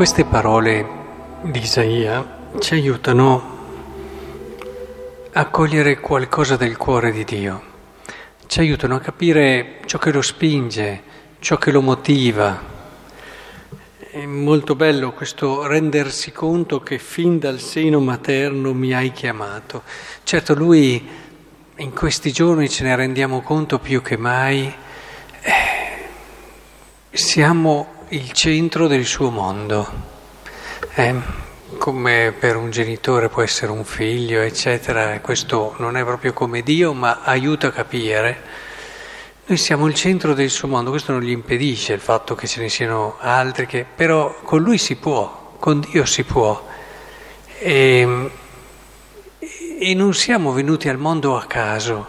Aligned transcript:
Queste 0.00 0.24
parole 0.24 0.86
di 1.42 1.58
Isaia 1.58 2.54
ci 2.58 2.72
aiutano 2.72 3.58
a 5.30 5.44
cogliere 5.50 6.00
qualcosa 6.00 6.56
del 6.56 6.78
cuore 6.78 7.12
di 7.12 7.22
Dio, 7.22 7.62
ci 8.46 8.60
aiutano 8.60 8.94
a 8.94 9.00
capire 9.00 9.80
ciò 9.84 9.98
che 9.98 10.10
lo 10.10 10.22
spinge, 10.22 11.02
ciò 11.40 11.58
che 11.58 11.70
lo 11.70 11.82
motiva. 11.82 12.62
È 13.98 14.24
molto 14.24 14.74
bello 14.74 15.12
questo 15.12 15.66
rendersi 15.66 16.32
conto 16.32 16.80
che 16.80 16.96
fin 16.96 17.38
dal 17.38 17.60
seno 17.60 18.00
materno 18.00 18.72
mi 18.72 18.94
hai 18.94 19.12
chiamato. 19.12 19.82
Certo, 20.24 20.54
lui 20.54 21.06
in 21.76 21.92
questi 21.92 22.32
giorni 22.32 22.70
ce 22.70 22.84
ne 22.84 22.96
rendiamo 22.96 23.42
conto 23.42 23.78
più 23.78 24.00
che 24.00 24.16
mai, 24.16 24.64
eh, 25.42 26.08
siamo 27.10 27.98
il 28.12 28.32
centro 28.32 28.88
del 28.88 29.04
suo 29.04 29.30
mondo. 29.30 29.88
Eh, 30.94 31.14
come 31.78 32.34
per 32.36 32.56
un 32.56 32.70
genitore 32.70 33.28
può 33.28 33.42
essere 33.42 33.70
un 33.70 33.84
figlio, 33.84 34.40
eccetera, 34.40 35.20
questo 35.20 35.76
non 35.78 35.96
è 35.96 36.02
proprio 36.02 36.32
come 36.32 36.62
Dio, 36.62 36.92
ma 36.92 37.20
aiuta 37.22 37.68
a 37.68 37.70
capire. 37.70 38.42
Noi 39.46 39.56
siamo 39.56 39.86
il 39.86 39.94
centro 39.94 40.34
del 40.34 40.50
suo 40.50 40.66
mondo, 40.66 40.90
questo 40.90 41.12
non 41.12 41.20
gli 41.20 41.30
impedisce 41.30 41.92
il 41.92 42.00
fatto 42.00 42.34
che 42.34 42.48
ce 42.48 42.60
ne 42.60 42.68
siano 42.68 43.14
altri, 43.20 43.66
che, 43.66 43.86
però 43.94 44.40
con 44.42 44.60
lui 44.60 44.78
si 44.78 44.96
può, 44.96 45.54
con 45.60 45.78
Dio 45.78 46.04
si 46.04 46.24
può. 46.24 46.66
E, 47.60 48.30
e 49.78 49.94
non 49.94 50.14
siamo 50.14 50.52
venuti 50.52 50.88
al 50.88 50.98
mondo 50.98 51.36
a 51.36 51.44
caso, 51.44 52.08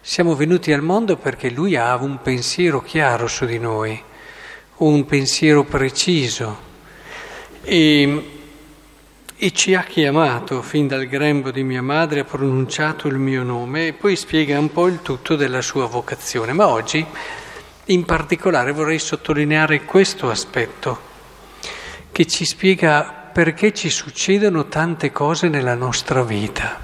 siamo 0.00 0.34
venuti 0.34 0.72
al 0.72 0.82
mondo 0.82 1.16
perché 1.16 1.50
lui 1.50 1.76
ha 1.76 1.94
un 1.96 2.22
pensiero 2.22 2.80
chiaro 2.80 3.26
su 3.26 3.44
di 3.44 3.58
noi 3.58 4.12
un 4.76 5.04
pensiero 5.04 5.64
preciso 5.64 6.72
e, 7.62 8.30
e, 9.36 9.50
ci 9.52 9.74
ha 9.74 9.82
chiamato 9.82 10.62
fin 10.62 10.88
dal 10.88 11.06
grembo 11.06 11.50
di 11.50 11.62
mia 11.62 11.82
madre, 11.82 12.20
ha 12.20 12.24
pronunciato 12.24 13.06
il 13.06 13.18
mio 13.18 13.42
nome 13.42 13.88
e 13.88 13.92
poi 13.92 14.16
spiega 14.16 14.58
un 14.58 14.72
po' 14.72 14.86
il 14.88 15.00
tutto 15.02 15.36
della 15.36 15.62
sua 15.62 15.86
vocazione. 15.86 16.52
Ma 16.52 16.68
oggi 16.68 17.04
in 17.86 18.04
particolare 18.04 18.72
vorrei 18.72 18.98
sottolineare 18.98 19.84
questo 19.84 20.28
aspetto 20.30 21.12
che 22.10 22.26
ci 22.26 22.44
spiega 22.44 23.30
perché 23.32 23.72
ci 23.72 23.90
succedono 23.90 24.66
tante 24.68 25.10
cose 25.10 25.48
nella 25.48 25.74
nostra 25.74 26.22
vita. 26.22 26.80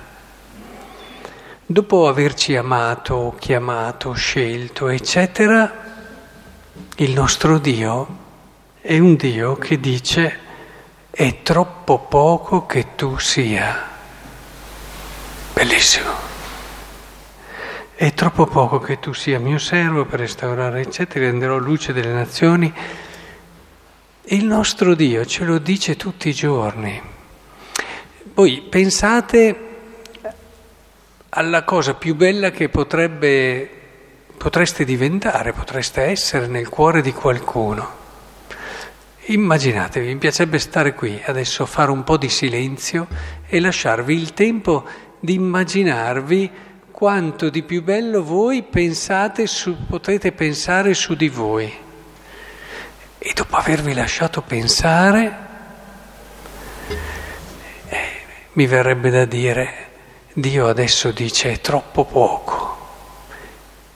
Dopo 1.64 2.08
averci 2.08 2.56
amato, 2.56 3.36
chiamato, 3.38 4.12
scelto, 4.12 4.88
eccetera, 4.88 5.79
il 7.00 7.12
nostro 7.12 7.56
Dio 7.58 8.18
è 8.82 8.98
un 8.98 9.16
Dio 9.16 9.56
che 9.56 9.80
dice 9.80 10.38
è 11.10 11.40
troppo 11.42 11.98
poco 11.98 12.66
che 12.66 12.94
tu 12.94 13.16
sia. 13.18 13.88
Bellissimo. 15.54 16.10
È 17.94 18.12
troppo 18.12 18.44
poco 18.44 18.80
che 18.80 18.98
tu 18.98 19.14
sia 19.14 19.38
mio 19.38 19.58
servo 19.58 20.04
per 20.04 20.20
restaurare, 20.20 20.82
eccetera, 20.82 21.24
renderò 21.24 21.56
luce 21.56 21.94
delle 21.94 22.12
nazioni. 22.12 22.70
Il 24.24 24.44
nostro 24.44 24.94
Dio 24.94 25.24
ce 25.24 25.44
lo 25.44 25.56
dice 25.56 25.96
tutti 25.96 26.28
i 26.28 26.34
giorni. 26.34 27.00
Voi 28.34 28.60
pensate 28.68 29.68
alla 31.30 31.64
cosa 31.64 31.94
più 31.94 32.14
bella 32.14 32.50
che 32.50 32.68
potrebbe 32.68 33.79
potreste 34.40 34.86
diventare, 34.86 35.52
potreste 35.52 36.00
essere 36.00 36.46
nel 36.46 36.70
cuore 36.70 37.02
di 37.02 37.12
qualcuno. 37.12 37.98
Immaginatevi, 39.26 40.06
mi 40.06 40.16
piacerebbe 40.16 40.58
stare 40.58 40.94
qui 40.94 41.20
adesso, 41.26 41.66
fare 41.66 41.90
un 41.90 42.02
po' 42.04 42.16
di 42.16 42.30
silenzio 42.30 43.06
e 43.46 43.60
lasciarvi 43.60 44.14
il 44.14 44.32
tempo 44.32 44.86
di 45.20 45.34
immaginarvi 45.34 46.50
quanto 46.90 47.50
di 47.50 47.62
più 47.62 47.82
bello 47.82 48.22
voi 48.22 48.62
pensate 48.62 49.46
su, 49.46 49.76
potete 49.86 50.32
pensare 50.32 50.94
su 50.94 51.14
di 51.14 51.28
voi. 51.28 51.70
E 53.18 53.32
dopo 53.34 53.56
avervi 53.56 53.92
lasciato 53.92 54.40
pensare, 54.40 55.38
eh, 57.88 57.98
mi 58.54 58.66
verrebbe 58.66 59.10
da 59.10 59.26
dire, 59.26 59.88
Dio 60.32 60.66
adesso 60.66 61.10
dice 61.10 61.60
troppo 61.60 62.06
poco 62.06 62.59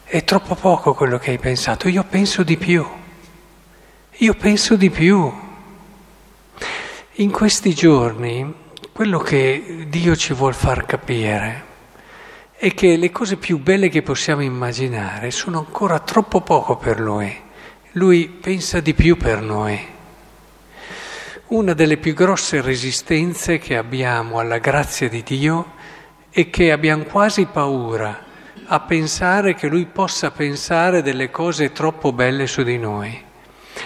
è 0.04 0.22
troppo 0.22 0.54
poco 0.54 0.94
quello 0.94 1.18
che 1.18 1.30
hai 1.30 1.38
pensato, 1.38 1.88
io 1.88 2.04
penso 2.04 2.42
di 2.42 2.56
più, 2.56 2.86
io 4.12 4.34
penso 4.34 4.76
di 4.76 4.90
più. 4.90 5.32
In 7.18 7.30
questi 7.30 7.74
giorni 7.74 8.54
quello 8.92 9.18
che 9.18 9.86
Dio 9.88 10.14
ci 10.14 10.34
vuol 10.34 10.54
far 10.54 10.84
capire 10.84 11.64
è 12.56 12.72
che 12.74 12.96
le 12.96 13.10
cose 13.10 13.36
più 13.36 13.58
belle 13.58 13.88
che 13.88 14.02
possiamo 14.02 14.42
immaginare 14.42 15.30
sono 15.30 15.58
ancora 15.58 15.98
troppo 15.98 16.42
poco 16.42 16.76
per 16.76 17.00
Lui. 17.00 17.42
Lui 17.92 18.28
pensa 18.28 18.80
di 18.80 18.94
più 18.94 19.16
per 19.16 19.40
noi. 19.40 19.78
Una 21.46 21.72
delle 21.72 21.96
più 21.96 22.14
grosse 22.14 22.60
resistenze 22.60 23.58
che 23.58 23.76
abbiamo 23.76 24.38
alla 24.38 24.58
grazia 24.58 25.08
di 25.08 25.22
Dio 25.22 25.72
è 26.30 26.50
che 26.50 26.72
abbiamo 26.72 27.04
quasi 27.04 27.46
paura 27.46 28.32
a 28.66 28.80
pensare 28.80 29.54
che 29.54 29.68
lui 29.68 29.86
possa 29.86 30.30
pensare 30.30 31.02
delle 31.02 31.30
cose 31.30 31.72
troppo 31.72 32.12
belle 32.12 32.46
su 32.46 32.62
di 32.62 32.78
noi. 32.78 33.22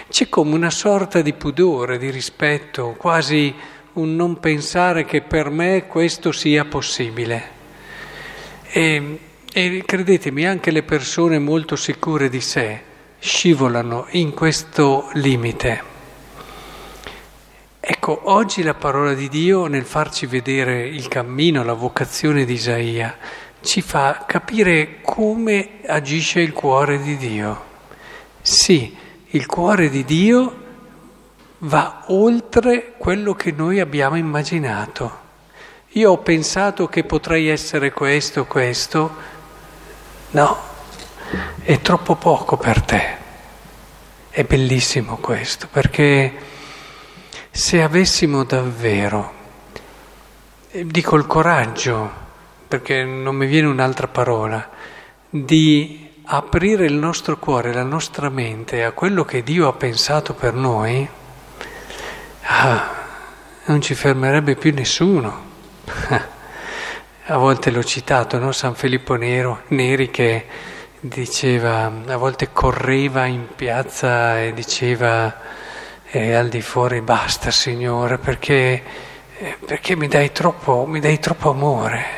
C'è 0.09 0.28
come 0.28 0.55
una 0.55 0.71
sorta 0.71 1.21
di 1.22 1.33
pudore, 1.33 1.99
di 1.99 2.11
rispetto, 2.11 2.94
quasi 2.97 3.55
un 3.94 4.15
non 4.15 4.38
pensare 4.38 5.05
che 5.05 5.22
per 5.22 5.50
me 5.50 5.87
questo 5.87 6.33
sia 6.33 6.65
possibile. 6.65 7.56
E, 8.71 9.19
e 9.53 9.83
credetemi, 9.84 10.47
anche 10.47 10.71
le 10.71 10.83
persone 10.83 11.38
molto 11.38 11.75
sicure 11.75 12.28
di 12.28 12.41
sé 12.41 12.83
scivolano 13.19 14.06
in 14.11 14.33
questo 14.33 15.09
limite. 15.15 15.97
Ecco, 17.81 18.21
oggi 18.25 18.62
la 18.62 18.75
parola 18.75 19.15
di 19.15 19.28
Dio 19.28 19.67
nel 19.67 19.84
farci 19.84 20.27
vedere 20.27 20.87
il 20.87 21.09
cammino, 21.09 21.65
la 21.65 21.72
vocazione 21.72 22.44
di 22.44 22.53
Isaia, 22.53 23.17
ci 23.69 23.83
fa 23.83 24.25
capire 24.27 25.03
come 25.03 25.81
agisce 25.87 26.41
il 26.41 26.55
cuore 26.55 27.03
di 27.03 27.19
Dio. 27.19 27.65
Sì, 28.41 28.97
il 29.27 29.45
cuore 29.45 29.91
di 29.91 30.06
Dio 30.06 30.56
va 31.59 32.05
oltre 32.06 32.95
quello 32.97 33.34
che 33.34 33.53
noi 33.53 33.79
abbiamo 33.79 34.17
immaginato. 34.17 35.27
Io 35.89 36.12
ho 36.12 36.17
pensato 36.17 36.89
che 36.89 37.05
potrei 37.05 37.49
essere 37.49 37.93
questo, 37.93 38.47
questo. 38.47 39.15
No, 40.31 40.59
è 41.61 41.79
troppo 41.83 42.15
poco 42.15 42.56
per 42.56 42.81
te. 42.81 43.17
È 44.31 44.45
bellissimo 44.45 45.19
questo, 45.19 45.69
perché 45.71 46.33
se 47.50 47.83
avessimo 47.83 48.45
davvero, 48.45 49.35
dico 50.71 51.17
il 51.17 51.27
coraggio, 51.27 52.28
perché 52.69 53.03
non 53.03 53.34
mi 53.34 53.47
viene 53.47 53.67
un'altra 53.67 54.06
parola, 54.06 54.69
di 55.31 56.06
aprire 56.25 56.84
il 56.84 56.95
nostro 56.95 57.39
cuore, 57.39 57.73
la 57.73 57.83
nostra 57.83 58.29
mente 58.29 58.84
a 58.84 58.93
quello 58.93 59.25
che 59.25 59.43
Dio 59.43 59.67
ha 59.67 59.73
pensato 59.73 60.34
per 60.34 60.53
noi, 60.53 61.09
ah, 62.43 62.97
non 63.65 63.81
ci 63.81 63.95
fermerebbe 63.95 64.55
più 64.55 64.73
nessuno. 64.75 65.47
a 67.31 67.37
volte 67.37 67.70
l'ho 67.70 67.82
citato, 67.82 68.38
no? 68.38 68.53
San 68.53 68.75
Filippo 68.75 69.15
Nero, 69.15 69.62
Neri 69.69 70.11
che 70.11 70.47
diceva, 71.00 71.91
a 72.06 72.17
volte 72.17 72.53
correva 72.53 73.25
in 73.25 73.47
piazza 73.55 74.41
e 74.41 74.53
diceva 74.53 75.35
eh, 76.11 76.35
al 76.35 76.49
di 76.49 76.61
fuori 76.61 77.00
basta 77.00 77.50
Signore 77.50 78.19
perché, 78.19 78.82
eh, 79.38 79.56
perché 79.65 79.97
mi, 79.97 80.09
dai 80.09 80.32
troppo, 80.32 80.85
mi 80.87 81.00
dai 81.00 81.19
troppo 81.19 81.50
amore. 81.50 82.18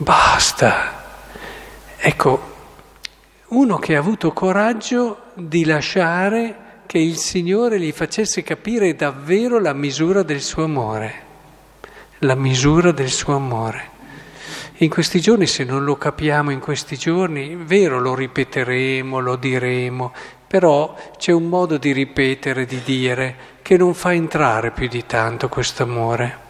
Basta. 0.00 1.02
Ecco, 1.96 2.54
uno 3.48 3.78
che 3.78 3.96
ha 3.96 3.98
avuto 3.98 4.32
coraggio 4.32 5.22
di 5.34 5.64
lasciare 5.64 6.82
che 6.86 6.98
il 6.98 7.16
Signore 7.16 7.80
gli 7.80 7.90
facesse 7.90 8.44
capire 8.44 8.94
davvero 8.94 9.58
la 9.58 9.72
misura 9.72 10.22
del 10.22 10.40
suo 10.40 10.62
amore, 10.62 11.22
la 12.18 12.36
misura 12.36 12.92
del 12.92 13.10
suo 13.10 13.34
amore. 13.34 13.90
In 14.76 14.88
questi 14.88 15.20
giorni, 15.20 15.48
se 15.48 15.64
non 15.64 15.82
lo 15.82 15.96
capiamo 15.96 16.52
in 16.52 16.60
questi 16.60 16.96
giorni, 16.96 17.54
è 17.54 17.56
vero, 17.56 17.98
lo 17.98 18.14
ripeteremo, 18.14 19.18
lo 19.18 19.34
diremo, 19.34 20.12
però 20.46 20.94
c'è 21.18 21.32
un 21.32 21.48
modo 21.48 21.76
di 21.76 21.90
ripetere, 21.90 22.66
di 22.66 22.80
dire, 22.84 23.36
che 23.62 23.76
non 23.76 23.94
fa 23.94 24.14
entrare 24.14 24.70
più 24.70 24.86
di 24.86 25.04
tanto 25.06 25.48
questo 25.48 25.82
amore 25.82 26.46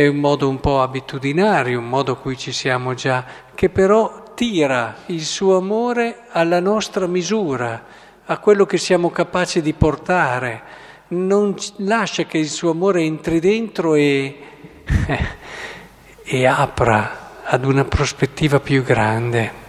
è 0.00 0.06
un 0.06 0.16
modo 0.16 0.46
un 0.46 0.60
po' 0.60 0.82
abitudinario, 0.82 1.78
un 1.78 1.88
modo 1.88 2.12
a 2.12 2.16
cui 2.16 2.36
ci 2.36 2.52
siamo 2.52 2.92
già, 2.92 3.24
che 3.54 3.70
però 3.70 4.34
tira 4.34 4.94
il 5.06 5.24
suo 5.24 5.56
amore 5.56 6.24
alla 6.32 6.60
nostra 6.60 7.06
misura, 7.06 7.82
a 8.26 8.38
quello 8.38 8.66
che 8.66 8.76
siamo 8.76 9.10
capaci 9.10 9.62
di 9.62 9.72
portare, 9.72 10.62
non 11.08 11.54
lascia 11.76 12.24
che 12.24 12.36
il 12.36 12.50
suo 12.50 12.72
amore 12.72 13.04
entri 13.04 13.40
dentro 13.40 13.94
e, 13.94 14.38
e 16.22 16.46
apra 16.46 17.40
ad 17.44 17.64
una 17.64 17.84
prospettiva 17.84 18.60
più 18.60 18.82
grande. 18.82 19.65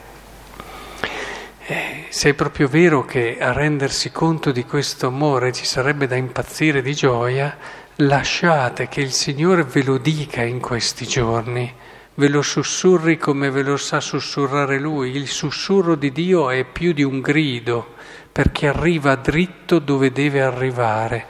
Se 2.18 2.30
è 2.30 2.34
proprio 2.34 2.68
vero 2.68 3.06
che 3.06 3.38
a 3.40 3.52
rendersi 3.52 4.12
conto 4.12 4.52
di 4.52 4.66
questo 4.66 5.06
amore 5.06 5.54
ci 5.54 5.66
sarebbe 5.66 6.08
da 6.08 6.16
impazzire 6.16 6.82
di 6.82 6.96
gioia, 6.96 7.56
lasciate 7.98 8.88
che 8.88 9.02
il 9.02 9.12
Signore 9.12 9.64
ve 9.64 9.84
lo 9.84 10.00
dica 10.00 10.42
in 10.42 10.60
questi 10.60 11.06
giorni, 11.06 11.72
ve 12.16 12.28
lo 12.28 12.42
sussurri 12.42 13.20
come 13.20 13.52
ve 13.52 13.62
lo 13.62 13.78
sa 13.78 14.00
sussurrare 14.00 14.80
Lui. 14.80 15.16
Il 15.16 15.28
sussurro 15.28 15.94
di 15.94 16.12
Dio 16.12 16.50
è 16.50 16.64
più 16.64 16.92
di 16.92 17.04
un 17.04 17.22
grido, 17.22 17.94
perché 18.32 18.70
arriva 18.70 19.14
dritto 19.14 19.78
dove 19.78 20.12
deve 20.12 20.42
arrivare. 20.42 21.26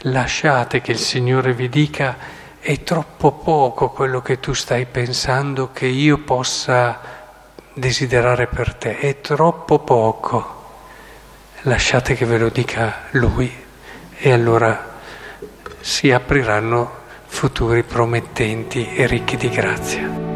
Lasciate 0.00 0.82
che 0.82 0.92
il 0.92 0.98
Signore 0.98 1.54
vi 1.54 1.70
dica 1.70 2.18
è 2.60 2.82
troppo 2.82 3.32
poco 3.32 3.88
quello 3.88 4.20
che 4.20 4.38
tu 4.40 4.52
stai 4.52 4.84
pensando 4.84 5.70
che 5.72 5.86
io 5.86 6.18
possa 6.18 7.17
desiderare 7.78 8.46
per 8.46 8.74
te, 8.74 8.98
è 8.98 9.20
troppo 9.20 9.78
poco. 9.78 10.56
Lasciate 11.62 12.14
che 12.14 12.24
ve 12.24 12.38
lo 12.38 12.48
dica 12.48 13.06
Lui 13.12 13.52
e 14.16 14.32
allora 14.32 14.96
si 15.80 16.10
apriranno 16.10 16.96
futuri 17.26 17.82
promettenti 17.82 18.94
e 18.94 19.06
ricchi 19.06 19.36
di 19.36 19.48
grazia. 19.48 20.27